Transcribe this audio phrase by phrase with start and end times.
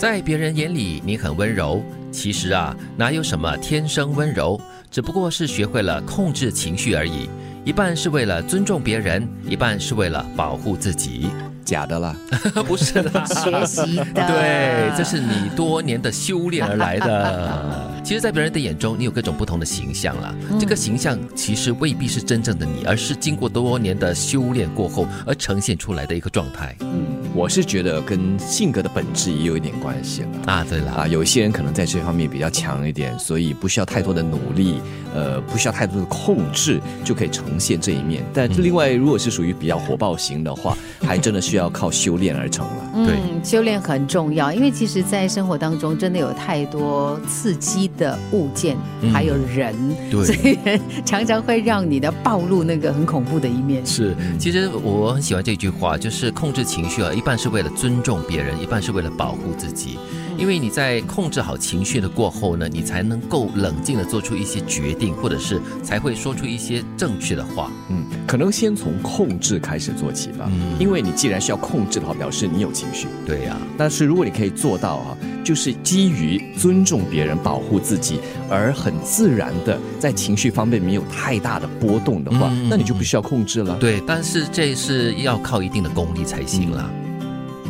[0.00, 4.58] 在别人眼里你很温柔，其实啊，哪有什么天生温柔，
[4.90, 7.28] 只不过是学会了控制情绪而已。
[7.66, 11.28] 一半是为了尊重别人，一半是为了保护自己。
[11.70, 12.16] 假的啦，
[12.66, 14.26] 不是的，学习的。
[14.26, 17.88] 对，这是你多年的修炼而来的。
[18.02, 20.34] 其实，在别人的眼中，你有各种不同的形象了。
[20.58, 26.74] 这个形象其实未必是真正的你，而是经过多年的修炼过后而呈现出来的一个状态。
[26.80, 30.66] 嗯，我是觉得跟性格的本质也有一点关系了啊。
[30.68, 34.80] 对了啊，有一些人可能在这方面比较强一点，所以不需要太多的努力，
[35.14, 38.24] 呃，不需要太多的控制就可以呈现这一面。
[38.32, 43.06] 但另外，如果是属于比较火爆型的话，还真的需要靠修炼而成了。
[43.06, 47.90] 对，修炼很重要，因为其实，在生活当中真的有太多刺激。
[47.98, 48.76] 的物件
[49.12, 49.74] 还有人，
[50.10, 50.56] 对所以
[51.04, 53.84] 常常会让你的暴露那个很恐怖的一面。
[53.84, 59.98] 是，其实我很喜欢这句话，就是控制情绪啊，一半是为了尊重别人，一半是为了保护自己。
[60.38, 67.70] 因为你在控制好情绪的过后呢，你才能够冷静的做出一些决定，或者是才会说出一些正确的话。
[67.90, 70.50] 嗯，可能先从控制开始做起吧。
[70.50, 73.08] 嗯，因为你既然需要控制的话，表示你有情绪。
[73.26, 73.56] 对呀。
[73.76, 83.76] 但是如果你可以做到啊，就是基于尊重别人、保护自己，而很自然的在情绪方面没有太大的波动的话，那你就不需要控制了。
[83.80, 86.88] 对，但是这是要靠一定的功力才行了。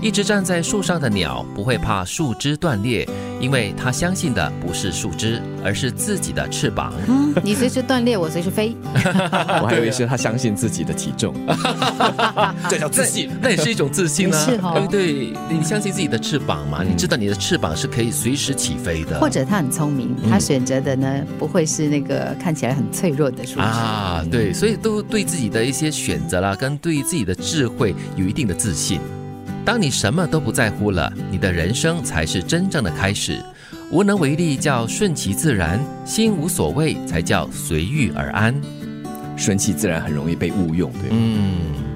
[0.02, 3.08] 一直站在树上的鸟不会怕树枝断裂，
[3.40, 6.92] 因为他相信的不是树枝，而是自己的翅膀。
[7.08, 8.76] 嗯，你随时断裂，我随时飞。
[8.94, 11.34] 我还以为是他相信自己的体重，
[12.68, 14.38] 这叫自信， 那也是一种自信啊。
[14.44, 16.82] 是哈，对，你相信自己的翅膀嘛？
[16.82, 19.18] 你知道你的翅膀是可以随时起飞的。
[19.18, 24.24] 或者他很聪明，他选择的呢不会是那个看起来很脆弱的树枝啊。
[24.30, 29.00] 对，所以都对自己的一些选择啦，跟对自己的智慧有一定的自信。
[29.70, 33.40] 当你什么都不在乎了，你的人生才是真正的开始。
[33.92, 38.52] 无能为力叫顺其自然，心无所谓才叫随遇而安。
[39.36, 41.89] 顺其自然很容易被误用，对嗯。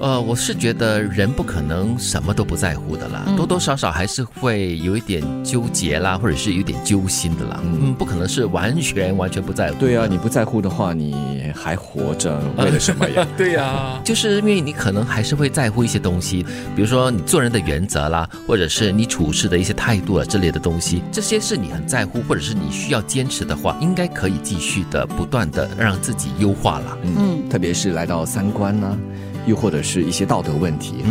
[0.00, 7.60] 呃，我是觉得人不可能什么都不在乎的啦，多多少少还是会有一点纠结啦，或者是有点揪心的啦。
[7.62, 9.74] 嗯，不可能是完全完全不在乎。
[9.78, 13.26] 对啊，你不在乎的话，你还活着为了什么呀？
[13.36, 16.42] 对呀，就是因为你可能还是会在乎一些东西，
[16.74, 26.96] 比如说你做人的原则啦，或者是你处事的一些态度啊之类的东西，这些是你很在乎，或者是你需要坚持的话，应该可以继续的不断的让自己优化啦。
[27.02, 28.96] 嗯，特别是来到三观呢。
[29.50, 31.10] 又或者是一些道德问题哈，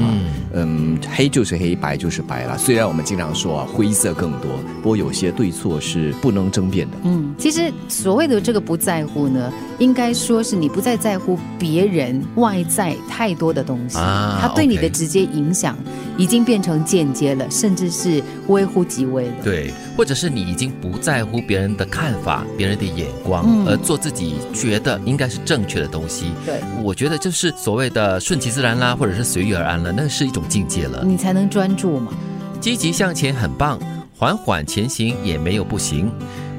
[0.53, 2.57] 嗯，黑就是黑，白就是白了。
[2.57, 4.49] 虽然我们经常说啊，灰色更多，
[4.81, 6.95] 不过有些对错是不能争辩的。
[7.03, 15.77] 嗯，其实所谓的这个不在乎呢，应该说是你不再在乎别人外在太多的东西，啊它对你的直接影响
[16.17, 19.33] 已经变成间接了，甚至是微乎其微了。
[19.43, 26.27] 对，或者是你已经不在乎别人的看法、别人的眼光，而做自己觉得应该是正确的东西。
[26.45, 28.17] 对，我觉得就是所谓的。
[28.29, 31.03] 顺其自然啦，或者是随遇而安了，那是一种境界了。
[31.03, 32.13] 你才能专注嘛。
[32.61, 33.79] 积极向前很棒，
[34.15, 36.11] 缓缓前行也没有不行。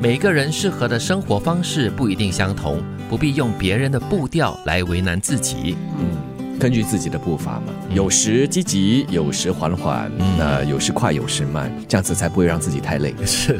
[0.02, 5.76] 每个人适合的生活方式不一定相同，不必用别人的步调来为难自己。
[5.96, 6.19] 嗯。
[6.60, 13.14] 根据自己的步伐嘛，有时积极，有时缓缓，那有时快，有时慢，这样子才不会让自己太累。
[13.24, 13.58] 是，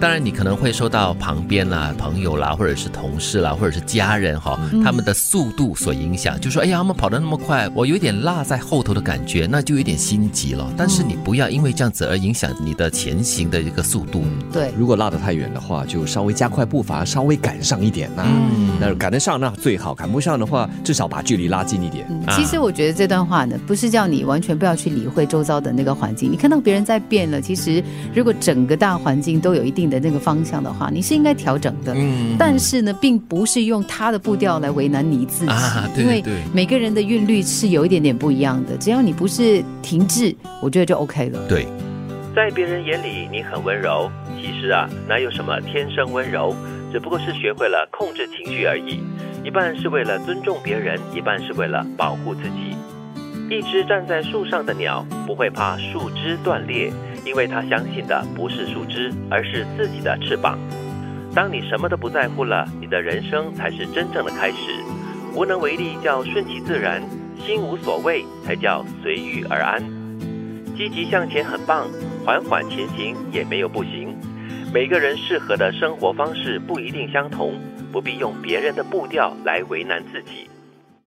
[0.00, 10.66] 当然你可能会受到旁边啦、朋友啦，或者是同事啦，或者是家人哈，他们的速度所影响，就说哎呀，他们跑得那么快，我有点落在后头的感觉，那就有点心急了。
[10.78, 14.24] 但是你不要因为这样子而影响你的前行的一个速度。
[14.50, 18.24] 对，如果落得太远的话，就稍微加快步伐，稍微赶上一点呐。
[18.26, 22.06] 嗯，那赶得上那最好，赶不上的话，至少把距离拉近一点。
[22.30, 26.30] 其实我觉得这段话呢，不是叫你完全不要去理会周遭的那个环境。
[26.30, 27.82] 你看到别人在变了，其实
[28.14, 31.92] 如果整个大环境都有一定的那个方向的话，你是应该调整的。
[31.94, 32.36] 嗯。
[32.38, 35.52] 但是呢，并不是用他的步调来为难你自己，
[36.00, 38.76] 因为每个人的韵律是有一点点不一样的。
[38.78, 41.38] 只要你不是停滞，我觉得就 OK 了。
[41.48, 41.66] 对，
[42.34, 46.54] 在别人眼里你很温柔，其实啊，哪有什么天生温柔，
[46.94, 49.00] 只不过是学会了控制情绪而已。
[49.42, 52.76] 一半是为了尊重别人，一半是为了保护自己。
[53.50, 56.92] 一只站在树上的鸟不会怕树枝断裂，
[57.26, 60.56] 因为它相信的不是树枝，而是自己的翅膀。
[61.34, 64.56] 当你什么都不在乎了，你的人生才是真正的开始。
[65.34, 67.02] 无能为力叫顺其自然，
[67.44, 69.82] 心无所谓才叫随遇而安。
[70.76, 71.88] 积极向前很棒，
[72.24, 74.03] 缓缓前行也没有不行。
[74.74, 77.54] 每个人适合的生活方式不一定相同。
[77.94, 80.50] 不必用别人的步调来为难自己。